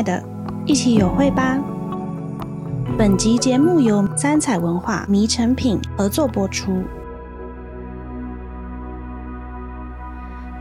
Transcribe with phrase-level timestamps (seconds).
[0.00, 0.24] 爱的，
[0.64, 1.58] 一起有会吧。
[2.96, 6.82] 本集节目由三彩文化迷成品合作播出。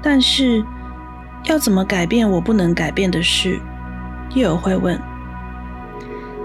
[0.03, 0.61] 但是，
[1.45, 3.57] 要怎么改变我不能改变的事？
[4.31, 4.99] 叶有会问。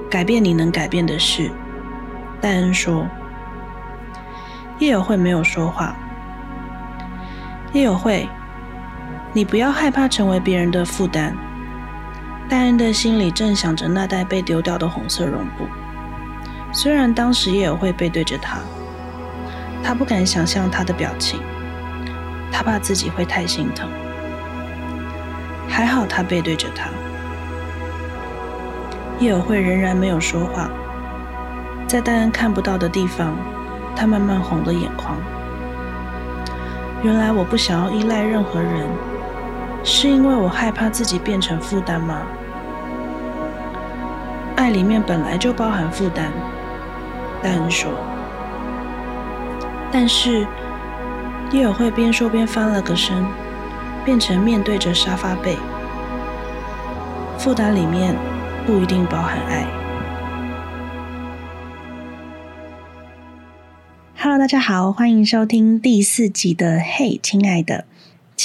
[0.08, 1.50] 改变你能改变的事，
[2.40, 3.08] 戴恩说。
[4.79, 5.96] 叶友会没有说话。
[7.72, 8.29] 叶友会，
[9.32, 11.36] 你不要害怕成为别人的负担。
[12.48, 15.66] 戴恩的心里正想着那袋被丢掉的红色绒布。
[16.72, 18.58] 虽然当时叶有会背对着他，
[19.82, 21.40] 他不敢想象他的表情，
[22.53, 23.89] 他怕自己会太心疼。
[25.68, 26.89] 还好他背对着他。
[29.20, 30.68] 叶有会仍然没有说话，
[31.86, 33.34] 在戴恩看不到的地方，
[33.97, 35.17] 他慢慢红了眼眶。
[37.03, 38.89] 原来我不想要依赖任何人，
[39.87, 42.23] 是因为我害怕自己变成负担吗？
[44.57, 46.31] 爱里面本来就包含负担，
[47.43, 47.93] 戴恩说。
[49.93, 50.47] 但是
[51.53, 53.25] 叶尔会边说边翻了个身，
[54.07, 55.57] 变成面对着沙发背。
[57.39, 58.17] 负担里面
[58.67, 59.67] 不一定包含爱。
[64.19, 67.85] Hello，大家好，欢迎收听第四集的《嘿，亲爱的》。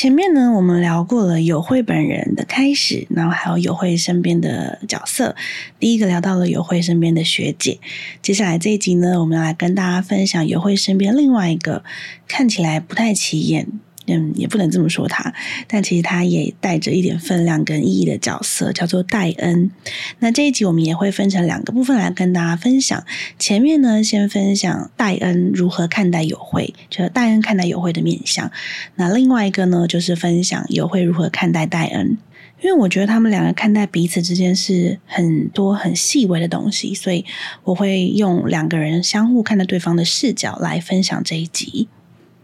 [0.01, 5.35] 前面呢，我们聊过了有慧本人的开始，然后还有有慧身边的角色。
[5.77, 7.81] 第一个聊到了有慧身边的学姐，
[8.21, 11.83] 接下来这一集呢，我们要来跟大家分享有慧身边另外一个
[12.29, 13.67] 看起来不太起眼。
[14.09, 15.33] 嗯，也不能这么说他，
[15.67, 19.69] 但其实他也带着一点分量跟意义的角色，叫做戴恩。
[20.19, 23.03] 那这一集我们也会分成两个部分来跟大家分享。
[23.37, 28.51] 前面呢，先分享戴恩如何看待友会，就是戴恩看待友会的面相。
[28.95, 32.17] 那另外一个呢，就是分享友会如何看待戴恩。
[32.61, 37.23] 因为我觉得他们两个看待彼此之间是很多很细微的东西，所以
[37.63, 41.87] 我会用两个人相互看待对方的视角来分享这一集。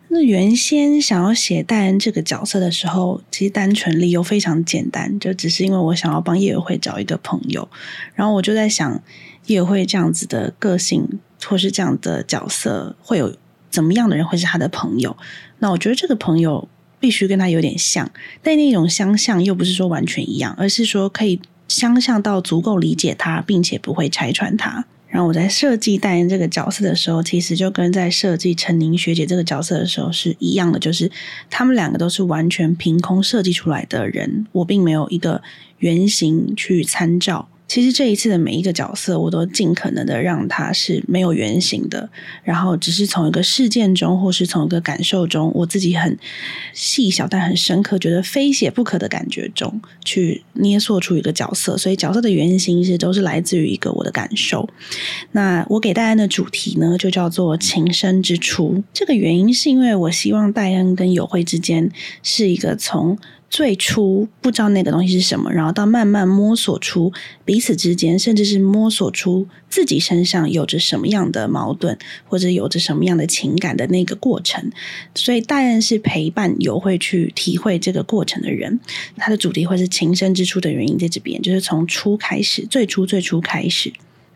[0.08, 7.68] 那原先想要写戴恩这个角色的时候，其实单纯理由非常简单，就只是因为我想要帮叶有慧找一个朋友。
[8.14, 9.02] 然后我就在想，
[9.48, 13.36] 叶有慧这样子的个性，或是这样的角色，会有
[13.70, 15.18] 怎么样的人会是他的朋友？
[15.60, 16.68] 那我觉得这个朋友
[17.00, 18.10] 必须跟他有点像，
[18.42, 24.86] 但那种相像又不是说完全一样，而是说可以相像到足够理解他，并且不会拆穿他。
[25.16, 31.10] 然后我在设计代言这个角色的时候，其实就跟在设计陈宁学姐这个角色的时候是一样的，就是
[31.50, 35.42] 他们两个都是完全凭空设计出来的人，我并没有一个
[35.78, 37.48] 原型去参照。
[37.68, 42.10] 其实这一次的每一个角色，我都尽可能的让他是没有原型的，
[42.44, 46.18] 然后只是从一个事件中，或是从一个感受中，我自己很
[46.74, 51.76] 细小但很深刻，觉得非写不可的感觉中去捏塑出一个角色。
[51.78, 54.70] 所以角色的原型是都是来自于一个我的感受。
[55.32, 58.84] 那我给戴恩的主题呢，就叫做情深之初。
[58.94, 61.90] 这个原因是因为我希望戴恩跟有慧之间
[62.22, 63.18] 是一个从。
[63.50, 67.14] 最初不知道那个东西是什么，然后到慢慢摸索出
[67.46, 71.98] 彼此之间，甚至是摸索出自己身上有着什么样的矛盾，
[72.28, 74.72] 或者有着什么样的情感的那个过程。
[75.14, 78.80] 所以大人是陪伴有会去体会这个过程的人。
[79.16, 83.94] 他的主题会是情深之初的原因在这边，就是从初开始，最初最初开始。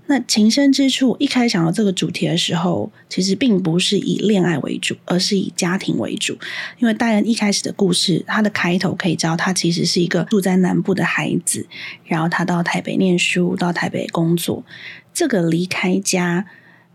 [0.10, 6.36] 那情深之处，一开始想到这个主题的时候，其实并不是以恋爱为主，而是以家庭为主。
[6.80, 11.68] 因为大人一开始的故事，他的开头可以知道，他其实是一个住在南部的孩子，
[12.06, 14.66] 然后他到台北念书，到台北工作，
[15.14, 16.48] 这个离开家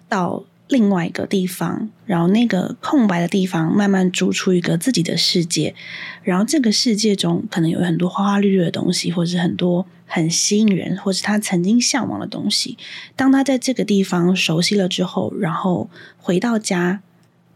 [0.08, 0.44] 到。
[0.68, 5.74] 另外一个地方，然后那个空白的地方慢慢筑出一个自己的世界，
[6.22, 12.78] 然后这个世界中可能有很多花花绿绿的东西，或者是很多很吸引人，或是他曾经向往的东西。
[13.14, 17.02] 当他在这个地方熟悉了之后，然后回到家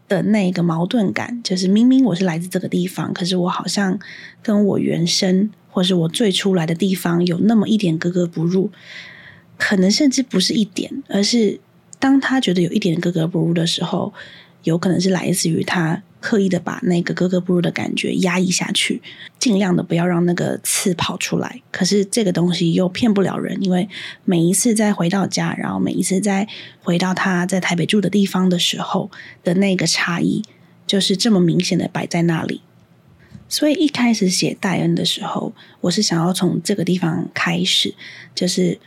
[0.07, 3.99] 的那个矛盾感，就是明明我是来自这个地方，可是我好像
[4.43, 8.69] 跟我原生或是我最初来的地方有那么一点格格不入，
[9.57, 11.59] 可能甚至不是一点，而是。
[11.99, 14.13] 当他觉得有一点格格不入的时候，
[14.63, 19.01] 有可能是来自于他刻意的把那个格格不入的感觉压抑下去，
[19.37, 21.61] 尽量的不要让那个刺跑出来。
[21.71, 23.87] 可是这个东西又骗不了人，因为
[24.25, 26.47] 每一次再回到家，然后每一次再
[26.81, 29.09] 回到他在台北住的地方的时候
[29.43, 30.43] 的那个差异，
[30.87, 32.61] 就是这么明显的摆在那里。
[33.47, 37.95] 所以一开始写戴恩的时候，我是想要从这个地方开始，
[38.35, 38.77] 就是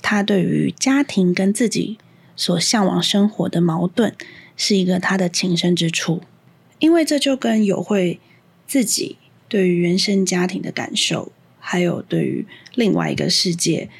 [0.00, 1.98] 他对于家庭跟自己。
[2.38, 4.14] 所向往生活的矛盾，
[4.56, 6.22] 是一个他的情深之处，
[6.78, 8.20] 因为这就跟有慧
[8.66, 9.18] 自己
[9.48, 12.46] 对于原生家庭的感受，还有对于
[12.76, 13.90] 另外一个世界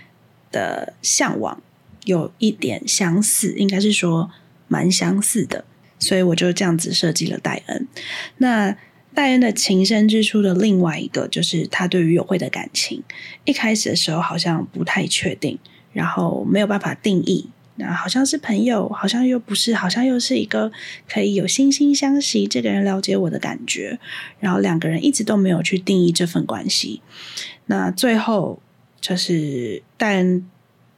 [0.52, 1.60] 的向往
[2.04, 4.30] 有一点相似，应该是说
[4.68, 5.64] 蛮相似的，
[5.98, 7.88] 所以我就这样子设计了戴恩。
[8.36, 8.76] 那
[9.14, 13.02] 戴恩的情深之处的另外一个就是他对于友会的感情，
[13.44, 15.58] 一开始的时候好像不太确定，
[15.92, 17.48] 然后没有办法定义。
[17.80, 20.72] 那好像是朋友，好像又不是，好像又是一个
[21.08, 24.00] 可以有惺惺相惜，这个人了解我的感觉。
[24.40, 27.00] 然后两个人一直都没有去定义这份关系。
[27.66, 28.60] 那最后
[29.00, 30.44] 就是戴恩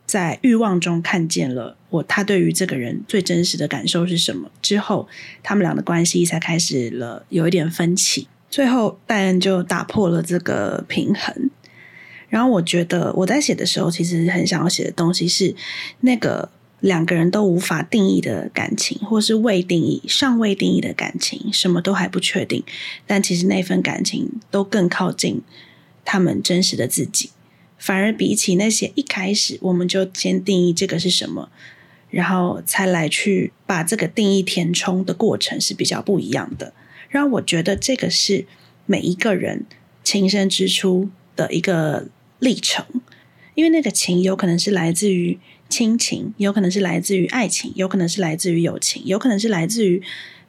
[0.06, 4.50] 在欲望中看见了我，他对于这个人最真实的感受是什么？
[4.62, 5.06] 之后
[5.42, 8.26] 他们俩的关系才开始了有一点分歧。
[8.48, 11.50] 最后戴恩就打破了这个平衡。
[12.30, 15.54] 然后我觉得我在写的时候，其实很想要写的东西是
[16.00, 16.48] 那个。
[16.80, 22.64] 两个人都无法定义的感情，或是未定义、尚未定义的感情，什么都还不确定。
[23.06, 25.42] 但其实那份感情都更靠近
[26.04, 27.30] 他们真实的自己，
[27.76, 31.50] 反而比起那些一开始我们就先定义这个是什么，
[32.08, 36.72] 然后才来去把这个定义填充的过程是比较不一样的。
[37.10, 38.46] 让我觉得这个是
[38.86, 39.66] 每一个人
[40.02, 42.86] 情深之处的一个历程，
[43.54, 45.38] 因为那个情有可能是来自于。
[45.70, 50.02] 亲情有可能是来自于爱情，有可能是来自于友情，有可能是来自于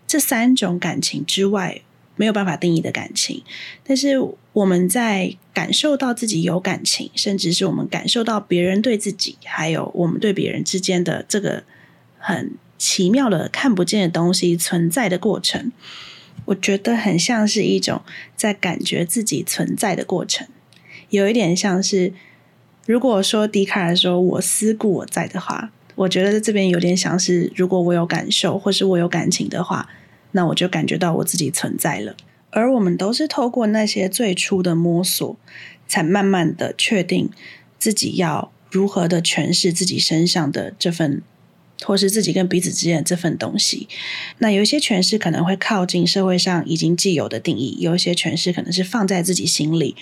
[0.07, 1.81] 这三种感情之外
[2.15, 3.44] 没有办法定义的感情。
[3.83, 4.15] 但是
[4.53, 11.63] 我们在感受到自己有感情，甚至是我们感受到别人对自己，还有我们对别人之间的这个
[12.18, 15.71] 很奇妙的看不见的东西存在的过程，
[16.45, 18.01] 我觉得很像是一种
[18.35, 20.47] 在感觉自己存在的过程，
[21.12, 22.12] 有一点像是。
[22.92, 29.88] 如果说笛卡尔说“我思故我在”的话，我觉得在这边有点像是，如果我有感受或是我有感情的话，
[30.34, 32.18] 那我就感觉到我自己存在了。
[32.50, 35.38] 而我们都是透过那些最初的摸索，
[35.88, 37.30] 才慢慢的确定
[37.80, 41.22] 自己要如何的诠释自己身上的这份，
[41.86, 43.88] 或是自己跟彼此之间的这份东西。
[44.40, 49.96] 那有一些诠释可能会靠近社会上已经既有的定义，有一些诠释可能是放在自己心里。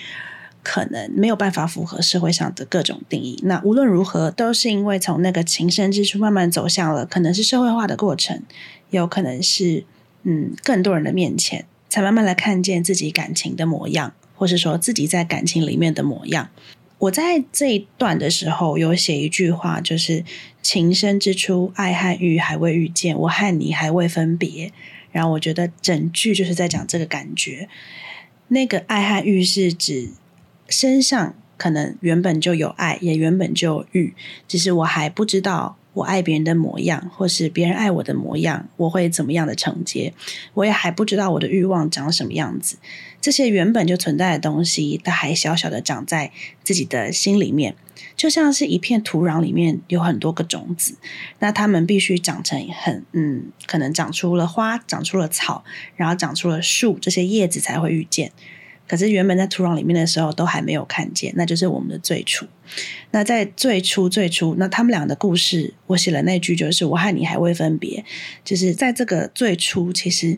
[0.62, 3.38] 可能没有办法符合社会上的各种定义。
[3.44, 8.42] 那无论如何，都是因为从那个情深之处慢慢走向了，可能是社会化的过程，
[8.90, 9.84] 有可能是
[10.22, 16.50] 嗯更多人的面前，才慢慢来看见自己感情的模样，或是说自己在感情里面的模样。
[16.98, 20.22] 我在这一段的时候有写一句话，就是
[20.60, 24.70] 情深之初，爱和欲还未遇见，我和你还未分别。
[25.10, 27.68] 然后我觉得整句就是在讲这个感觉，
[28.48, 30.10] 那个爱和欲是指。
[30.70, 34.14] 身上可能原本就有爱，也原本就有欲，
[34.48, 40.14] 只是我还不知道我爱别人的模样，或是别人爱我的模样，我会怎么样的承接？
[40.54, 42.78] 我也还不知道我的欲望长什么样子。
[43.20, 46.32] 这些原本就存在的东西，它还小小的长在
[46.62, 47.74] 自己的心里面，
[48.16, 50.94] 就像是一片土壤里面有很多个种子，
[51.40, 55.64] 那它们必须长成很嗯，可能长出了花，长出了草，
[55.96, 58.32] 然后长出了树，这些叶子才会遇见。
[58.90, 62.44] 可是原本在土壤里面的时候都还没有看见，那就是我们的最初。
[63.12, 68.04] 那在最初最初，那他们俩的故事，我写了那句就是“我和你还未分别”，
[68.44, 70.36] 就是在这个最初，其实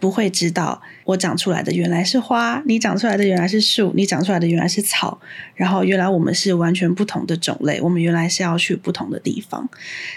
[0.00, 5.20] 不会知道我长出来的原来是花，你长出来的原来是树，你长出来的原来是草，
[5.54, 9.68] 然后原来我们是完全不同的种类，我们原来是要去不同的地方，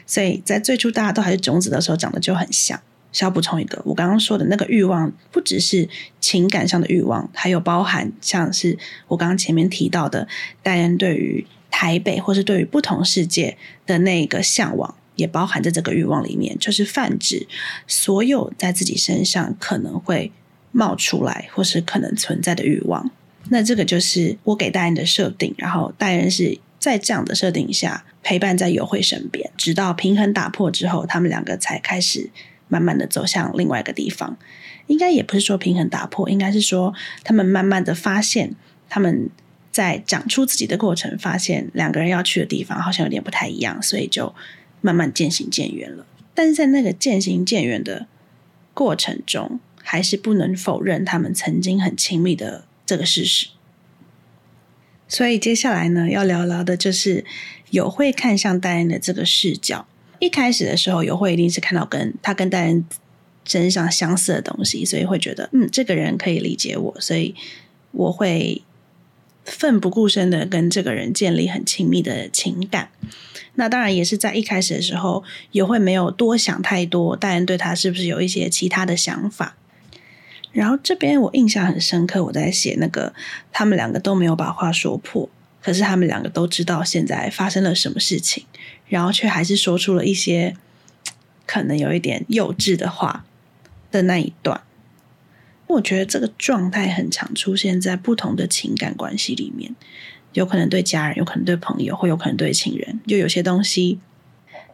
[0.05, 2.79] 所以在最初大家都还是种子的时候，长得就很像。
[3.11, 5.89] 需要补充一个，我刚刚说的那个欲望，不只是
[6.19, 10.27] 情感上的欲望，还有包含像是我刚刚前面提到的，
[10.61, 17.47] 戴恩对于台北或是对于不同世界的那个向往，也包含在这个欲望里面，就是泛指
[17.87, 20.31] 所有在自己身上可能会
[20.71, 23.09] 冒出来或是可能存在的欲望。
[23.49, 32.29] 那这个就是我给戴恩的设定，然后戴恩是在这样的设定下陪伴在友惠身边，直到平衡打破之后，他们两个才开始。
[32.69, 34.37] 慢慢的走向另外一个地方，
[34.87, 36.93] 应该也不是说平衡打破，应该是说
[37.25, 38.55] 他们慢慢的发现，
[38.87, 39.29] 他们
[39.71, 44.33] 在长出自己的过程，发现两个人要去的地方好像有点不太一样，所以就
[44.79, 46.05] 慢慢渐行渐远了。
[46.33, 48.07] 但是在那个渐行渐远的
[48.73, 53.49] 过程中，还是不能否认他们曾经很亲密的这个事实。
[55.07, 57.25] 所以接下来呢，要聊聊的就是
[57.71, 59.87] 有会看向戴安的这个视角。
[60.19, 62.85] 一开始的时候，友会一定是看到跟他跟戴恩
[63.45, 67.33] 身上相似的东西，所以会觉得，嗯，这个人可以理解我，所以
[67.91, 68.61] 我会
[69.45, 72.89] 奋不顾身的跟这个人建立很亲密的情感。
[73.55, 79.55] 那当然也是在一开始的时候，也会没有多想太多，戴恩对他是不是有一些其他的想法。
[80.51, 83.13] 然后这边我印象很深刻，我在写那个
[83.51, 85.29] 他们两个都没有把话说破，
[85.61, 88.45] 可是他们两个都知道现在发生了什么事情，
[88.89, 90.57] 然后却还是说出了一些
[91.45, 93.23] 可能有一点幼稚的话
[93.89, 94.61] 的那一段。
[95.67, 99.73] 我觉得这个状态很常出现在不同的情感关系里面，
[100.33, 103.99] 有可能对家人，有可能对朋友，或有可能对情人，就有些东西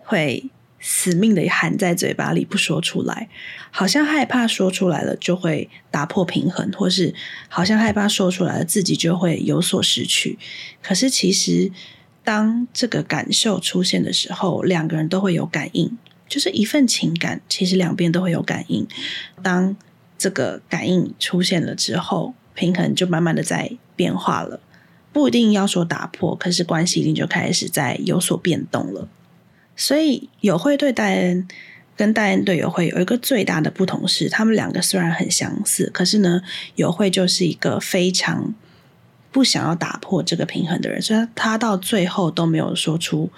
[0.01, 0.49] 会。
[0.87, 3.27] 死命的含在嘴巴里不说出来，
[3.71, 7.11] 好像害怕说出来了就会打破平衡，或是
[7.47, 10.37] 好像害怕说出来了自己就会有所失去。
[10.83, 11.71] 可是其实，
[12.25, 18.85] 当这个感受出现的时候，两个人都会有感应，就是一份情感，其实两边都会有感应。
[19.41, 19.77] 当
[20.17, 24.59] 这个感应出现了之后，平衡就慢慢的在变化了，
[25.13, 29.07] 不一定要说打破，可是关系一定就开始在有所变动了。
[29.75, 31.47] 所以友会对戴恩
[31.95, 36.41] 跟戴恩对友会有一个最大的不同是，他们两个虽然很相似，可是呢，
[36.75, 38.55] 友会就是一个非常
[39.35, 43.29] 不想要打破这个平衡的人，所以他到最后都没有说出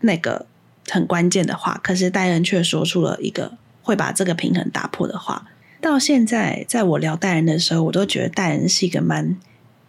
[0.00, 0.46] 那个
[0.88, 5.46] 很关键的话，可是戴恩却说出了一个会把这个平衡打破的话。
[5.80, 9.38] 到现在，在我聊戴恩的时候，我都觉得戴恩是一个蛮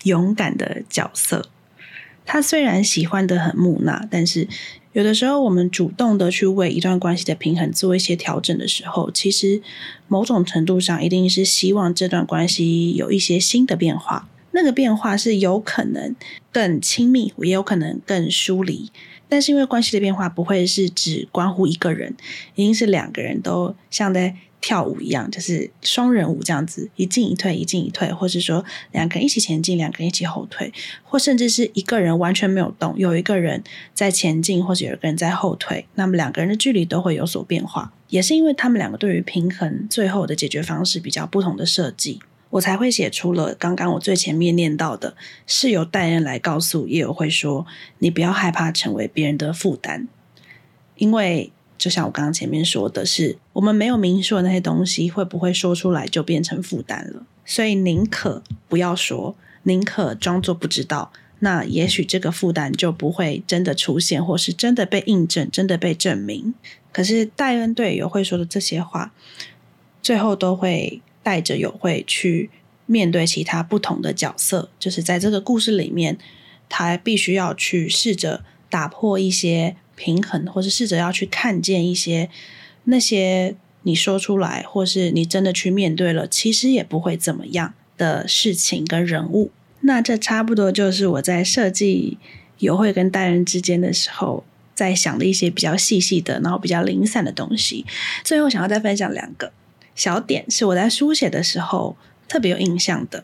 [0.04, 1.50] 勇敢的角色。
[2.28, 4.48] 他虽然喜欢的很木讷，但是。
[4.94, 9.62] 有的时候，我们主动的去为一段关系的平衡做一些调整的时候，其实
[10.08, 14.30] 某种程度上一定是希望这段关系有一些新的变化。
[14.56, 16.16] 那个变化是有可能
[16.52, 18.92] 更亲密，也有可能更疏离。
[19.30, 22.16] 但是因为关系的变化不会是只关乎一个人，
[22.56, 24.36] 一定是两个人都像在。
[24.62, 37.94] 跳舞一样，就是双人舞这样子，一进一退，一进一退，或是说两个人一起前进，两个人一起后退，或甚至是一个人完全没有动，有一个人在前进，或者有一个人在后退，那么两个人的距离都会有所变化。
[38.10, 42.20] 也是因为他们两个对于平衡最后的解决方式比较不同的设计，
[42.56, 45.16] 我才会写出了刚刚我最前面念到的，
[45.48, 47.66] 是由戴恩来告诉也有会说，
[48.00, 50.08] 你不要害怕成为别人的负担，
[50.98, 51.52] 因为。
[51.78, 57.28] 就像我刚刚前面说的是，我们没有明说的那些东西，会不会说出来就变成负担了？
[57.46, 66.54] 所以宁可不要说，宁可装作不知道，那也许这个负担就不会真的出现，或是真的被印证，真的被证明。
[66.94, 69.14] 可是戴恩对有会说的这些话，
[70.02, 72.50] 最后都会带着友会去
[72.86, 76.18] 面对其他不同的角色，就是在这个故事里面，
[76.70, 79.76] 他必须要去试着打破一些。
[79.98, 82.30] 平衡，或是试着要去看见一些
[82.84, 89.52] 那些你说出来，或是你真的去面对了，其实也不会怎么样的事情跟人物。
[89.80, 92.18] 那这差不多就是我在设计
[92.60, 97.86] 有会跟戴恩之间的时候，在想的一些比较细细的，然后比较零散的东西。
[98.26, 99.54] 最后想要再分享两个
[99.96, 101.98] 小点，是我在书写的时候
[102.28, 103.24] 特别有印象的。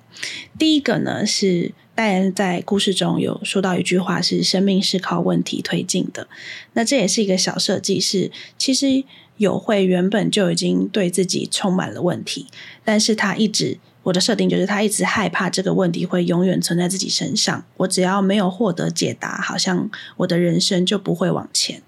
[0.57, 1.73] 第一个呢是。
[1.93, 6.27] 戴恩在故事中有说到一句话，是“生命是靠问题推进的”。
[6.73, 9.03] 那这也是一个小设计，是其实
[9.37, 12.47] 友会原本就已经对自己充满了问题，
[12.83, 17.63] 但是他一直我的设定就是他一直害怕这个问题会永远存在自己身上。
[17.77, 21.81] 我只要没有获得解答，好像我的人生就不会往前。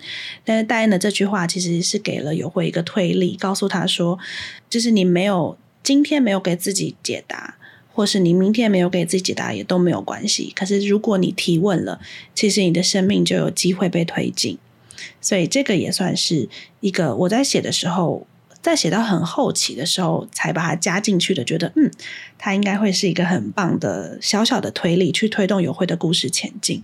[0.46, 4.20] 但是戴恩的这句话其实是给了有会一个推力，告诉他说，
[4.70, 7.56] 就是你没有今天没有给自己解答。
[7.96, 12.02] 或是你明天没有给自己解答也都没有关系，可是如果你提问了，
[12.34, 14.58] 其实你的生命就有机会被推进。
[15.22, 18.26] 所以这个也算是一个我在写的时候，
[18.64, 21.92] 在写到很后期的时候才把它加进去的，觉得嗯，
[22.38, 26.82] 它应该会是一个很棒的小小的推力，去推动有会的故事前进。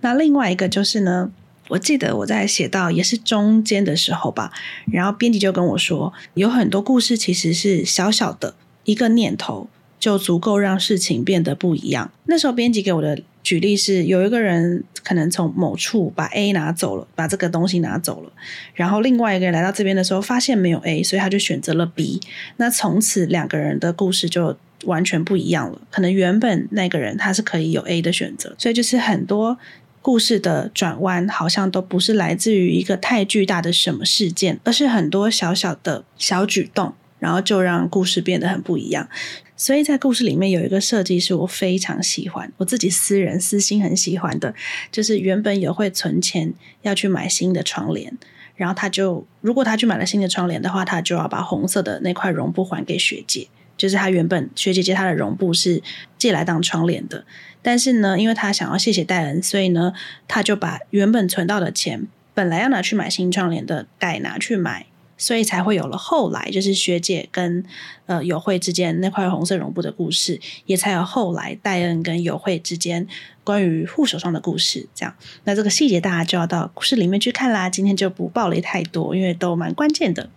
[0.00, 1.30] 那另外一个就是呢，
[1.68, 4.50] 我记得我在写到也是中间的时候吧，
[4.90, 9.68] 然后编辑就跟我说，有很多故事其实是小小的一个念头。
[10.00, 12.10] 就足够让事情变得不一样。
[12.24, 18.32] 那时候编辑给我的举例是，有一个人可能从某处把 A 拿走了，把这个东西拿走了，
[18.74, 22.20] 然后另外一个人来到这边的时候发现没有 A，所以他就选择了 B。
[22.56, 25.80] 那从此两个人的故事就完全不一样了。
[25.90, 29.58] 可能原本那个人他是可以有 A 的选择，所以就是很多
[30.02, 39.08] 故事的转弯好像都不是来自于一个太巨大的什么事件，而是很多小小的小举动，然后就让故事变得很不一样。
[39.56, 44.54] 所以在故事里面有一个设计是我非常喜欢，我自己私人私心很喜欢的，
[44.90, 48.16] 就是原本有会存钱要去买新的窗帘，
[48.56, 55.82] 然后他就如果他去买了新的窗帘的话，他就要把红色的那块绒布还给学姐，就是他原本学姐借他的绒布是
[56.16, 57.26] 借来当窗帘的，
[57.60, 59.92] 但是呢，因为他想要谢谢戴恩，所以呢，
[60.26, 64.86] 他就把原本存到的钱本来要拿去买新窗帘的，改拿去买
[65.20, 67.62] 所以才会有了后来，就是学姐跟
[68.06, 73.06] 呃友惠之间那块红色绒布的故事，也才有后来戴恩跟友惠之间
[73.44, 74.88] 关于护手霜的故事。
[74.94, 77.68] 这样，那这个细节大家就要到故事里面去看啦。
[77.68, 80.30] 今天就不爆雷太多，因为都蛮关键的。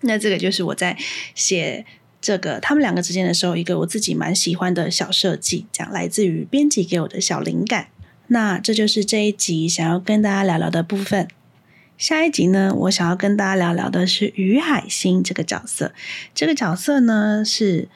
[0.00, 0.98] 那这个就是我在
[1.36, 1.86] 写
[2.20, 7.88] 这个他们两个之间的时候，一个我自己蛮喜欢的小设计，这样来自于编辑给我的小灵感。
[8.26, 11.28] 那这就是这一集想要跟大家聊聊的部分。
[12.00, 15.92] 下一集呢，我想要跟大家聊聊的是于海星这个角色。
[16.34, 17.90] 这个角色呢，是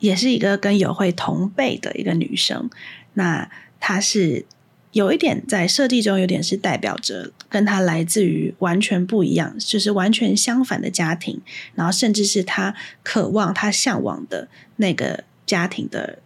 [0.00, 2.68] 也是一个跟友惠同辈的一个女生。
[3.12, 4.44] 那她是
[4.90, 11.40] 有一点在设计中，有点是代表着跟她来自于完全不一样，就是完全相反的家庭，
[11.76, 16.18] 然后甚至是她渴望、她向往的那个家庭的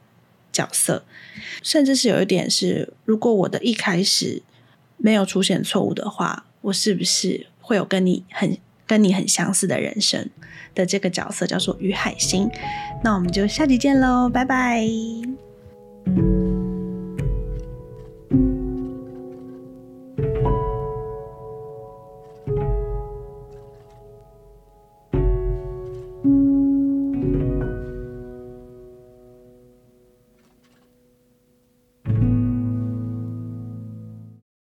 [0.50, 1.04] 角色，
[1.62, 4.42] 甚至是有一点是，如果我的一开始
[4.96, 6.46] 没有出现错误的话。
[6.60, 10.28] 我是不是会有跟你很跟你很相似的人生
[10.74, 12.50] 的这个角色叫做于海星？
[13.02, 14.82] 那我们就下集见喽，拜拜。